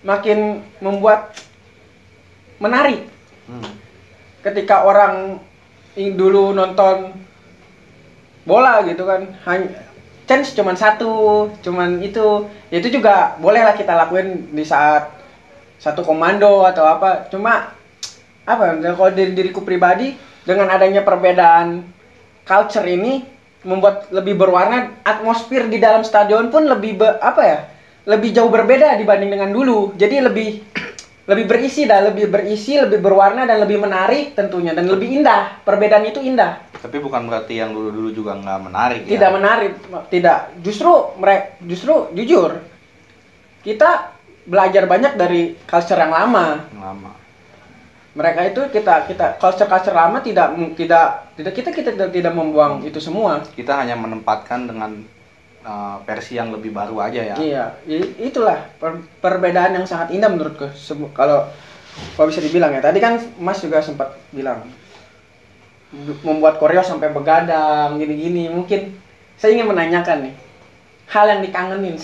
[0.02, 1.36] makin membuat
[2.58, 3.06] menarik.
[3.46, 3.78] Hmm.
[4.41, 5.38] ketika orang
[5.94, 7.13] yang dulu nonton
[8.41, 9.86] bola gitu kan hanya
[10.26, 11.12] chance cuman satu
[11.60, 12.48] cuman itu.
[12.72, 15.13] Ya itu juga boleh lah kita lakuin di saat
[15.78, 17.28] satu komando atau apa.
[17.28, 17.76] Cuma
[18.45, 18.77] apa?
[18.82, 21.86] Ya, kalau diri diriku pribadi dengan adanya perbedaan
[22.45, 23.21] culture ini
[23.62, 27.60] membuat lebih berwarna atmosfer di dalam stadion pun lebih be- apa ya?
[28.10, 29.93] Lebih jauh berbeda dibanding dengan dulu.
[29.93, 30.49] Jadi lebih
[31.30, 34.73] lebih berisi dah lebih berisi lebih berwarna dan lebih menarik tentunya.
[34.73, 35.62] Dan lebih indah.
[35.62, 36.65] Perbedaan itu indah.
[36.82, 39.71] Tapi bukan berarti yang dulu dulu juga nggak menarik tidak ya menarik.
[40.10, 40.39] Tidak.
[40.65, 42.65] Justru mereka justru jujur
[43.62, 44.17] kita
[44.49, 46.65] belajar banyak dari culture yang lama.
[46.73, 47.21] Lama
[48.12, 52.84] mereka itu kita kita culture culture lama tidak tidak tidak kita kita tidak, tidak membuang
[52.84, 53.39] itu semua.
[53.56, 55.08] Kita hanya menempatkan dengan
[55.63, 57.36] uh, versi yang lebih baru aja ya.
[57.39, 57.65] Iya
[58.19, 60.67] itulah per- perbedaan yang sangat indah menurutku.
[60.76, 61.47] Sebu- kalau
[62.19, 62.84] kalau bisa dibilang ya.
[62.84, 64.67] Tadi kan Mas juga sempat bilang
[66.24, 68.52] membuat koreo sampai begadang gini-gini.
[68.52, 68.91] Mungkin
[69.39, 70.36] saya ingin menanyakan nih
[71.12, 71.95] hal yang dikangenin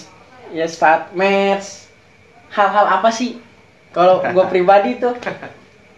[0.52, 1.92] ya saat match
[2.56, 3.44] hal-hal apa sih?
[3.92, 5.12] Kalau gue pribadi tuh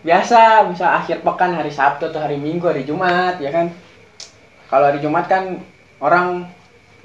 [0.09, 3.69] biasa bisa akhir pekan hari Sabtu atau hari Minggu hari Jumat ya kan?
[4.65, 5.61] Kalau hari Jumat kan
[6.01, 6.49] orang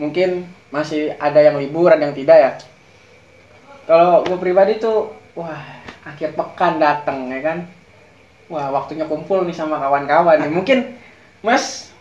[0.01, 2.51] mungkin masih ada yang libur ada yang tidak ya.
[3.85, 7.69] Kalau gue pribadi tuh wah akhir pekan datang ya kan?
[8.49, 10.53] Wah waktunya kumpul nih sama kawan-kawan nih.
[10.57, 10.79] Mungkin
[11.45, 11.93] Mas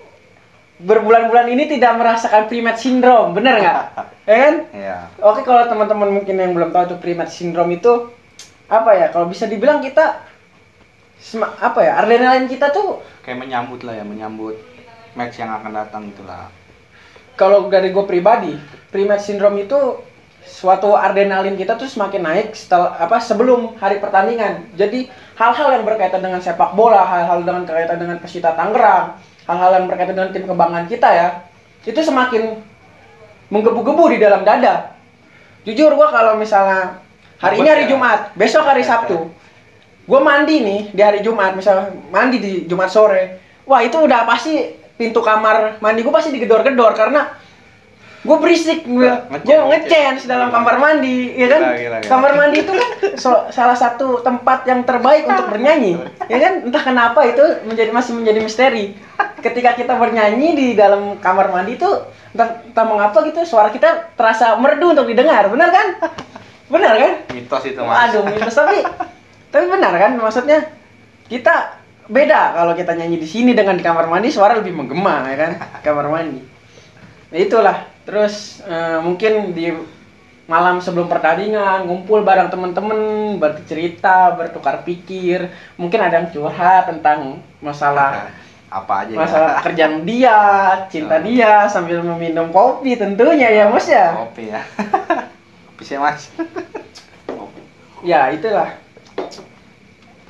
[0.80, 3.84] berbulan-bulan ini tidak merasakan pre-match syndrome bener nggak?
[4.24, 4.56] Ya kan?
[4.72, 4.98] Iya.
[5.20, 8.08] Oke kalau teman-teman mungkin yang belum tahu itu pre-match syndrome itu
[8.72, 9.12] apa ya?
[9.12, 10.32] Kalau bisa dibilang kita
[11.62, 12.04] apa ya?
[12.04, 14.60] Adrenalin kita tuh kayak menyambut lah ya menyambut
[15.16, 16.52] match yang akan datang itulah
[17.34, 18.54] kalau dari gue pribadi,
[18.94, 20.06] pre-match syndrome itu
[20.46, 24.70] suatu adrenalin kita tuh semakin naik setelah apa sebelum hari pertandingan.
[24.78, 29.18] Jadi hal-hal yang berkaitan dengan sepak bola, hal-hal dengan kaitan dengan Persita Tangerang,
[29.50, 31.28] hal-hal yang berkaitan dengan tim kebanggaan kita ya,
[31.90, 32.62] itu semakin
[33.50, 34.94] menggebu-gebu di dalam dada.
[35.66, 37.02] Jujur gua kalau misalnya
[37.42, 39.33] hari ini hari Jumat, besok hari Sabtu,
[40.04, 44.84] gue mandi nih di hari Jumat, misalnya mandi di Jumat sore, wah itu udah pasti
[45.00, 47.34] pintu kamar mandi gue pasti digedor-gedor karena
[48.24, 51.62] gue berisik gue gue di dalam kamar mandi ya kan?
[51.62, 52.08] Gila, gila, gila.
[52.08, 52.89] kamar mandi itu kan
[53.20, 56.00] so- salah satu tempat yang terbaik untuk bernyanyi
[56.32, 56.54] ya kan?
[56.63, 58.96] Entah kenapa itu menjadi masih menjadi misteri.
[59.44, 61.89] Ketika kita bernyanyi di dalam kamar mandi itu
[62.32, 65.88] entah, entah mengapa gitu suara kita terasa merdu untuk didengar benar kan?
[66.72, 67.12] Benar kan?
[67.36, 68.08] Mitos itu mas.
[68.08, 68.88] Aduh, mitos tapi
[69.54, 70.18] tapi benar kan?
[70.18, 70.66] Maksudnya
[71.30, 71.78] kita
[72.10, 75.52] beda kalau kita nyanyi di sini dengan di kamar mandi suara lebih menggema ya kan?
[75.86, 76.42] Kamar mandi.
[77.30, 77.78] Nah, itulah.
[78.04, 79.70] Terus eh, mungkin di
[80.50, 83.00] malam sebelum pertandingan ngumpul bareng temen-temen
[83.39, 85.48] bercerita, bertukar pikir,
[85.80, 88.34] mungkin ada yang curhat tentang masalah
[88.74, 90.39] apa aja masalah ya pekerjaan dia,
[90.89, 94.18] cinta dia sambil meminum kopi tentunya ya Mas ya.
[94.18, 94.66] kopi ya.
[95.70, 96.34] Kopi sih mas.
[98.04, 98.84] Ya itulah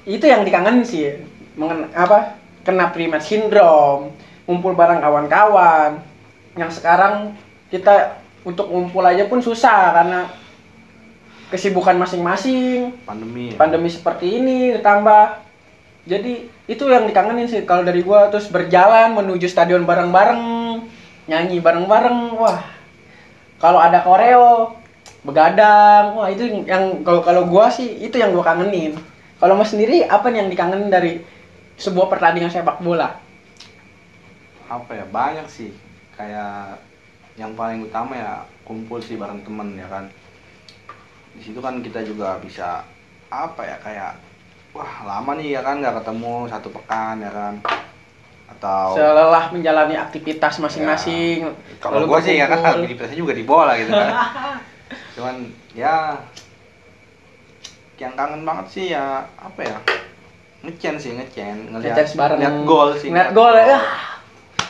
[0.03, 1.19] itu yang dikangenin sih.
[1.55, 4.15] Mengen apa kena primat syndrome
[4.47, 6.03] ngumpul bareng kawan-kawan.
[6.59, 7.35] Yang sekarang
[7.71, 10.19] kita untuk ngumpul aja pun susah karena
[11.49, 12.93] kesibukan masing-masing.
[13.07, 13.57] Pandemi ya.
[13.57, 15.39] pandemi seperti ini ditambah.
[16.03, 17.63] Jadi itu yang dikangenin sih.
[17.63, 20.41] Kalau dari gua terus berjalan menuju stadion bareng-bareng
[21.31, 22.59] nyanyi bareng-bareng wah.
[23.63, 24.75] Kalau ada koreo
[25.23, 28.99] begadang wah itu yang kalau kalau gua sih itu yang gua kangenin
[29.43, 31.19] kalau mas sendiri apa nih yang dikangenin dari
[31.75, 33.19] sebuah pertandingan sepak bola?
[34.71, 35.03] Apa ya?
[35.03, 35.75] Banyak sih.
[36.15, 36.79] Kayak
[37.35, 40.07] yang paling utama ya kumpul sih bareng temen ya kan?
[41.35, 42.87] Di situ kan kita juga bisa
[43.27, 44.15] apa ya kayak
[44.71, 45.83] wah lama nih ya kan?
[45.83, 47.59] Nggak ketemu satu pekan ya kan?
[48.47, 51.51] Atau selelah menjalani aktivitas masing-masing
[51.83, 54.11] kalau lalu gue sih ya kan aktivitasnya juga di bola gitu kan.
[55.19, 55.35] Cuman
[55.75, 56.15] ya
[58.03, 59.77] yang kangen banget sih ya apa ya
[60.63, 62.37] ngecen sih ngecen ngeliat Ngecen bareng.
[62.39, 63.79] ngeliat gol sih Ngeliat gol, ya.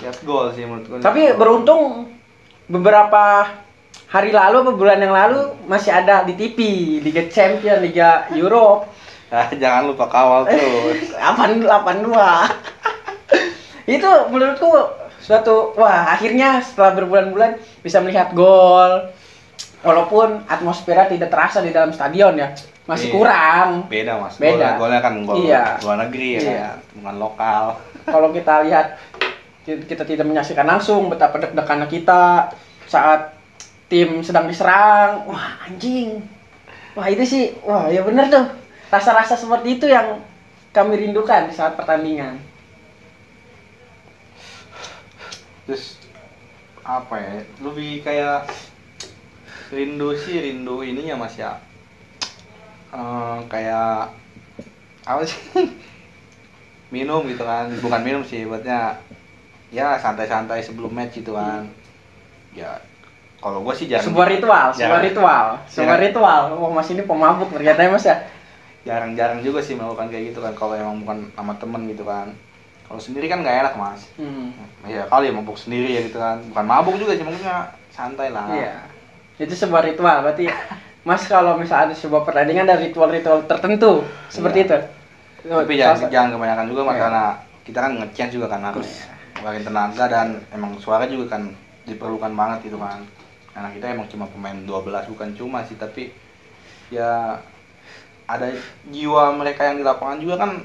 [0.02, 2.14] lihat gol sih menurut gue Tapi beruntung
[2.66, 3.50] beberapa
[4.08, 6.58] hari lalu, beberapa bulan yang lalu masih ada di TV,
[7.02, 8.68] Liga Champion, Liga Euro.
[9.34, 11.10] Ah, jangan lupa kawal terus
[11.66, 12.14] 82.
[13.98, 14.70] Itu menurutku
[15.18, 19.10] suatu wah akhirnya setelah berbulan-bulan bisa melihat gol.
[19.82, 22.54] Walaupun atmosfernya tidak terasa di dalam stadion ya.
[22.84, 23.16] Masih Iya.
[23.16, 23.70] kurang.
[23.88, 24.52] beda mas Beda.
[24.52, 25.80] golnya, golnya kan gol Iya.
[25.80, 26.52] luar negeri ya Iya.
[26.52, 27.66] kan bukan lokal
[28.14, 28.88] Kalau kita lihat
[29.64, 32.52] kita tidak menyaksikan langsung betapa deg-degannya kita
[32.84, 33.32] saat
[33.88, 35.24] tim sedang diserang.
[35.24, 36.20] Wah, anjing.
[36.94, 38.44] Wah, itu sih wah ya bener tuh.
[38.90, 40.20] Rasa-rasa seperti itu yang
[40.70, 42.38] kami rindukan di saat pertandingan.
[45.64, 45.96] terus
[46.84, 48.52] apa ya lebih kayak
[49.72, 51.56] rindu sih rindu ininya mas ya
[52.94, 54.06] Eh, kayak
[55.04, 55.42] apa sih
[56.94, 58.94] minum gitu kan bukan minum sih buatnya
[59.74, 61.66] ya santai-santai sebelum match gitu kan
[62.54, 62.78] ya
[63.42, 65.04] kalau gue sih jarang Sebuah ritual, sebuah Jarang.
[65.04, 66.42] ritual, sebuah ritual.
[66.56, 68.16] Wah, Mas ini pemabuk ternyata ya, Mas ya.
[68.84, 72.28] jarang-jarang juga sih melakukan kayak gitu kan kalau emang bukan sama temen gitu kan
[72.84, 74.52] kalau sendiri kan nggak enak mas Hmm.
[74.84, 78.44] ya kali ya mabuk sendiri ya gitu kan bukan mabuk juga sih maksudnya santai lah
[78.52, 78.76] Iya.
[79.40, 80.20] Itu sebuah ritual.
[80.22, 80.52] Berarti
[81.04, 84.68] Mas kalau misalnya ada sebuah pertandingan ada ritual-ritual tertentu seperti Iya.
[84.68, 84.78] itu.
[85.44, 87.02] tapi jangan jangan kebanyakan juga mas Iya.
[87.04, 87.24] karena
[87.68, 88.90] kita kan ngechance juga kan harus
[89.36, 91.52] ngeluarin tenaga dan emang suara juga kan
[91.84, 93.04] diperlukan banget itu kan
[93.52, 96.16] karena kita emang cuma pemain 12 bukan cuma sih tapi
[96.88, 97.36] ya
[98.24, 98.48] ada
[98.88, 100.64] jiwa mereka yang di lapangan juga kan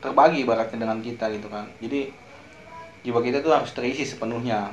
[0.00, 2.08] terbagi ibaratnya dengan kita gitu kan jadi
[3.04, 4.72] jiwa kita tuh harus terisi sepenuhnya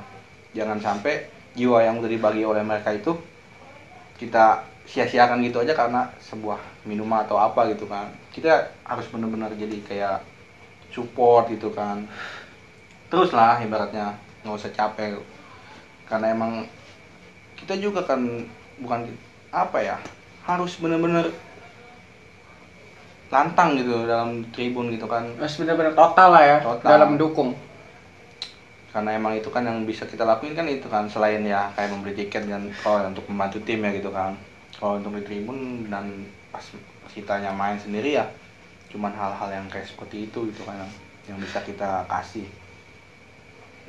[0.55, 3.19] jangan sampai jiwa yang udah dibagi oleh mereka itu
[4.15, 8.11] kita sia-siakan gitu aja karena sebuah minuman atau apa gitu kan.
[8.35, 10.19] Kita harus benar-benar jadi kayak
[10.91, 12.03] support gitu kan.
[13.07, 15.15] Terus lah ibaratnya nggak usah capek.
[16.11, 16.67] Karena emang
[17.55, 18.19] kita juga kan
[18.83, 19.07] bukan
[19.55, 19.95] apa ya
[20.43, 21.31] harus benar-benar
[23.31, 25.23] lantang gitu dalam tribun gitu kan.
[25.39, 26.89] Harus benar-benar total lah ya Total.
[26.99, 27.55] dalam mendukung.
[28.91, 32.11] karena emang itu kan yang bisa kita lakuin kan itu kan selain ya kayak membeli
[32.11, 34.35] tiket dan kalau untuk membantu tim ya gitu kan
[34.81, 36.65] kalau untuk di tribun dan pas
[37.13, 38.25] kitanya main sendiri ya
[38.89, 40.91] cuman hal-hal yang kayak seperti itu gitu kan yang,
[41.29, 42.49] yang bisa kita kasih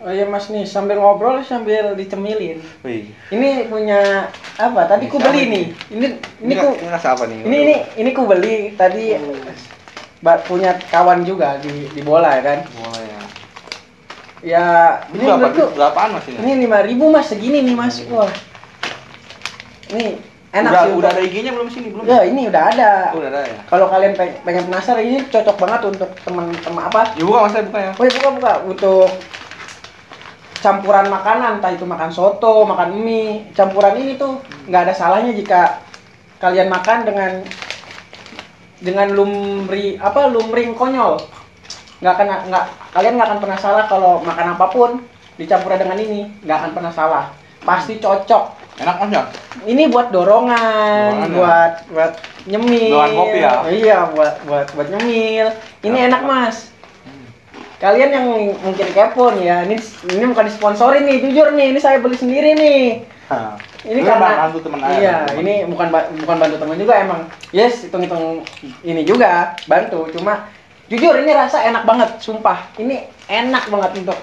[0.02, 2.58] Oh iya mas nih sambil ngobrol sambil dicemilin.
[2.82, 4.26] Wih, Ini punya
[4.58, 4.90] apa?
[4.90, 5.64] Tadi ku Ini beli siapa nih.
[5.94, 6.06] Ini ini
[6.42, 7.36] ini, ku ini apa nih?
[7.38, 9.14] ini ini ini ku beli tadi
[10.18, 12.58] ba- punya kawan juga di di bola ya kan.
[12.66, 13.20] Boleh ya.
[14.42, 14.66] Ya
[15.14, 15.70] ini berapa?
[15.70, 16.38] Berapaan mas ini?
[16.50, 18.02] ini lima ribu mas segini nih mas.
[18.10, 18.32] Wah.
[19.94, 20.92] Ini enak udah, sih.
[21.00, 22.04] udah ada IG-nya belum sini belum?
[22.04, 22.92] Ya ini udah ada.
[23.16, 23.58] Oh, udah ada ya.
[23.64, 27.16] Kalau kalian pe- pengen penasaran ini cocok banget untuk teman-teman apa?
[27.16, 27.92] Ya buka mas, buka ya.
[27.96, 29.08] Oh iya buka buka untuk
[30.62, 34.38] campuran makanan, entah itu makan soto, makan mie, campuran ini tuh
[34.70, 35.82] nggak ada salahnya jika
[36.38, 37.32] kalian makan dengan
[38.78, 41.18] dengan lumri apa lumring konyol.
[41.98, 44.90] Nggak akan nggak kalian nggak akan pernah salah kalau makan apa pun
[45.40, 47.24] dicampur dengan ini nggak akan pernah salah.
[47.62, 48.61] Pasti cocok.
[48.80, 49.22] Enak mas ya?
[49.68, 51.36] Ini buat dorongan, Dorongan ya?
[51.36, 52.12] buat buat
[52.48, 52.88] nyemil.
[52.88, 53.52] Dorongan kopi ya?
[53.68, 55.46] Iya, buat buat buat nyemil.
[55.84, 56.56] Ini Enak enak, Mas.
[57.82, 58.26] Kalian yang
[58.62, 62.54] mungkin kepo nih ya, ini ini bukan disponsori nih, jujur nih, ini saya beli sendiri
[62.54, 63.02] nih.
[63.26, 63.58] Hah.
[63.82, 65.42] Ini Lu karena bantu temen aja, Iya, temen.
[65.42, 65.88] ini bukan
[66.22, 67.20] bukan bantu teman juga emang.
[67.50, 68.46] Yes, hitung-hitung
[68.86, 70.46] ini juga bantu, cuma
[70.86, 72.70] jujur ini rasa enak banget, sumpah.
[72.78, 74.18] Ini enak banget untuk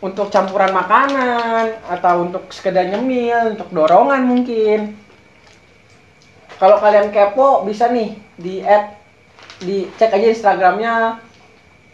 [0.00, 4.96] untuk campuran makanan atau untuk sekedar nyemil, untuk dorongan mungkin.
[6.56, 8.96] Kalau kalian kepo bisa nih di add
[9.60, 11.20] di cek aja Instagramnya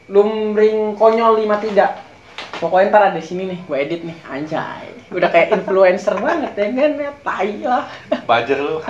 [0.07, 4.17] lumring konyol 53 pokoknya ntar ada di sini nih gue edit nih.
[4.31, 4.87] Anjay.
[5.11, 6.99] Udah kayak influencer banget ya kan?
[6.99, 7.87] Ya tai lah.
[8.27, 8.79] Bajer lu.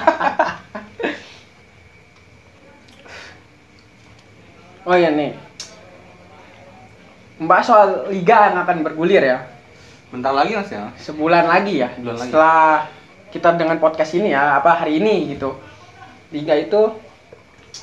[4.87, 5.46] oh iya nih
[7.37, 9.45] Mbak soal liga yang akan bergulir ya.
[10.09, 10.89] Bentar lagi mas ya.
[10.97, 11.93] sebulan lagi ya.
[11.93, 12.25] Sebulan lagi.
[12.33, 12.65] setelah
[13.29, 15.53] kita dengan podcast ini ya apa hari ini gitu.
[16.33, 16.97] Liga itu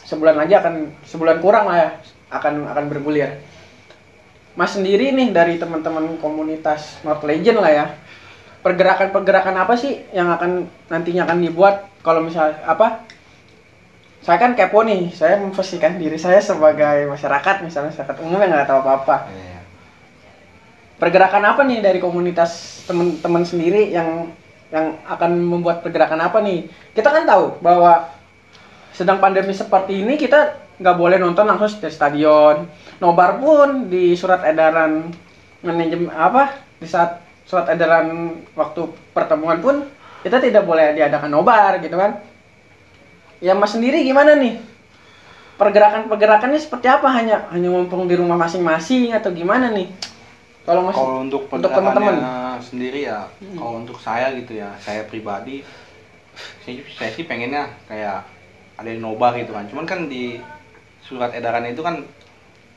[0.10, 1.89] sebulan lagi akan sebulan kurang lah ya
[2.34, 3.38] akan akan bergulir.
[4.58, 7.86] Mas sendiri nih dari teman-teman komunitas North Legend lah ya
[8.66, 11.94] pergerakan-pergerakan apa sih yang akan nantinya akan dibuat?
[12.02, 13.06] Kalau misal apa
[14.24, 18.70] saya kan kepo nih saya memposisikan diri saya sebagai masyarakat misalnya masyarakat umum yang nggak
[18.72, 19.60] tahu apa-apa Iya.
[20.98, 24.32] pergerakan apa nih dari komunitas teman-teman sendiri yang
[24.74, 26.66] yang akan membuat pergerakan apa nih?
[26.98, 28.10] Kita kan tahu bahwa
[28.90, 32.66] sedang pandemi seperti ini kita nggak boleh nonton langsung di stadion.
[32.98, 35.14] Nobar pun di surat edaran
[35.62, 39.86] manajemen apa di saat surat edaran waktu pertemuan pun
[40.26, 42.18] kita tidak boleh diadakan nobar gitu kan.
[43.44, 44.56] Ya Mas sendiri gimana nih?
[45.60, 47.12] Pergerakan-pergerakannya seperti apa?
[47.12, 49.92] Hanya hanya ngumpul di rumah masing-masing atau gimana nih?
[50.64, 52.24] Kalau Mas Kalau untuk teman-teman.
[52.64, 53.28] sendiri ya,
[53.60, 55.60] kalau untuk saya gitu ya, saya pribadi,
[56.64, 58.24] saya, saya sih pengennya kayak
[58.80, 59.68] ada yang nobar gitu kan.
[59.68, 60.40] Cuman kan di
[61.04, 62.00] surat edaran itu kan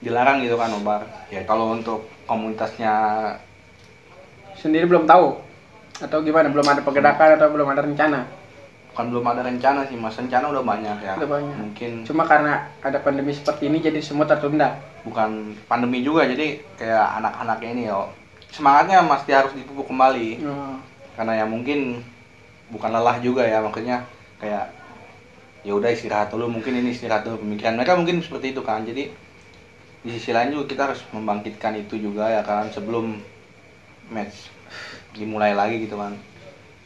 [0.03, 1.07] dilarang gitu kan nobar.
[1.31, 2.91] Ya kalau untuk komunitasnya
[4.59, 5.39] sendiri belum tahu
[6.03, 8.21] atau gimana belum ada pergerakan atau belum ada rencana
[8.97, 10.16] kan belum ada rencana sih mas.
[10.16, 11.14] Rencana udah banyak ya.
[11.20, 11.57] Udah banyak.
[11.61, 17.07] Mungkin cuma karena ada pandemi seperti ini jadi semua tertunda bukan pandemi juga jadi kayak
[17.22, 18.09] anak-anaknya ini yo
[18.51, 20.40] semangatnya masih harus dipupuk kembali.
[20.49, 20.80] Oh,
[21.14, 22.01] karena ya mungkin
[22.72, 24.03] bukan lelah juga ya makanya
[24.42, 24.72] kayak
[25.66, 29.11] ya udah istirahat dulu mungkin ini istirahat dulu pemikiran mereka mungkin seperti itu kan jadi
[30.07, 33.18] di sisi lain juga kita harus membangkitkan itu juga ya kan sebelum
[34.14, 34.51] match
[35.16, 36.14] dimulai lagi gitu kan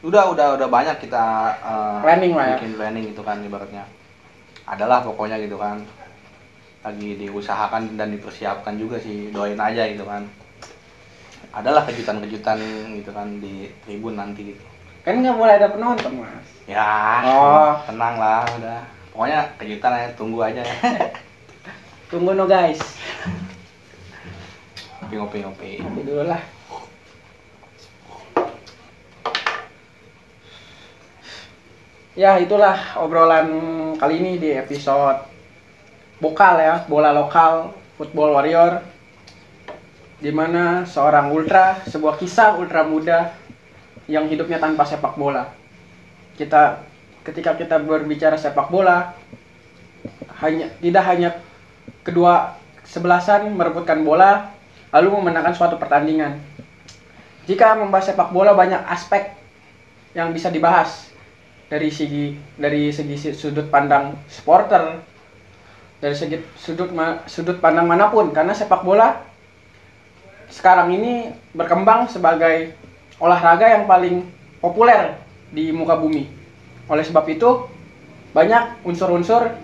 [0.01, 1.23] udah udah udah banyak kita
[1.59, 2.55] uh, Planning lah ya.
[2.55, 3.85] bikin planning gitu kan ibaratnya
[4.63, 5.85] adalah pokoknya gitu kan
[6.81, 10.25] lagi diusahakan dan dipersiapkan juga sih doain aja gitu kan
[11.51, 12.57] adalah kejutan-kejutan
[12.95, 14.63] gitu kan di tribun nanti gitu
[15.01, 17.73] kan nggak boleh ada penonton mas ya Oh.
[17.85, 18.81] tenang lah udah
[19.11, 20.63] pokoknya kejutan aja tunggu aja
[22.07, 22.81] Tunggu no guys.
[25.01, 26.41] ngopi ngopi ngopi Nanti dulu lah.
[32.11, 33.47] Ya itulah obrolan
[33.95, 35.23] kali ini di episode
[36.19, 38.83] Bokal ya, bola lokal, Football Warrior.
[40.19, 43.31] Di mana seorang ultra, sebuah kisah ultra muda
[44.11, 45.55] yang hidupnya tanpa sepak bola.
[46.35, 46.83] Kita
[47.23, 49.15] ketika kita berbicara sepak bola
[50.43, 51.29] hanya tidak hanya
[52.03, 54.51] kedua sebelasan merebutkan bola
[54.91, 56.43] lalu memenangkan suatu pertandingan.
[57.47, 59.31] Jika membahas sepak bola banyak aspek
[60.11, 61.10] yang bisa dibahas
[61.71, 64.99] dari segi dari segi sudut pandang supporter,
[66.03, 69.23] dari segi sudut ma- sudut pandang mana pun karena sepak bola
[70.51, 72.75] sekarang ini berkembang sebagai
[73.23, 74.27] olahraga yang paling
[74.59, 75.15] populer
[75.47, 76.27] di muka bumi.
[76.91, 77.71] Oleh sebab itu
[78.35, 79.55] banyak unsur-unsur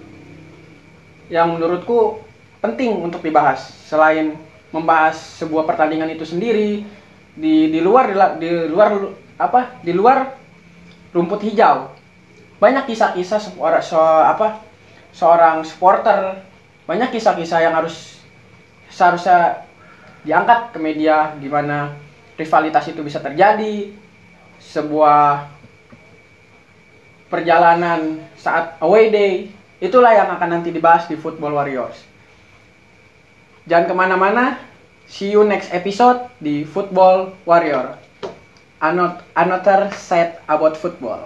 [1.27, 2.23] yang menurutku
[2.63, 4.39] penting untuk dibahas selain
[4.71, 6.87] membahas sebuah pertandingan itu sendiri
[7.35, 10.46] di di luar di, di luar apa di luar
[11.17, 11.89] rumput hijau.
[12.61, 14.61] Banyak kisah-kisah seorang so, apa
[15.09, 16.45] seorang supporter.
[16.85, 18.21] Banyak kisah-kisah yang harus
[18.93, 19.65] seharusnya
[20.21, 21.97] diangkat ke media di mana
[22.37, 23.89] rivalitas itu bisa terjadi.
[24.61, 25.49] Sebuah
[27.33, 29.33] perjalanan saat away day
[29.81, 31.97] itulah yang akan nanti dibahas di Football Warriors.
[33.67, 34.45] Jangan ke mana-mana
[35.07, 38.06] see you next episode di Football Warrior
[38.81, 41.25] Anot- another set about football